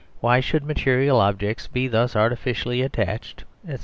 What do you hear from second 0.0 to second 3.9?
Why should material objects be thus artificially attached, etc.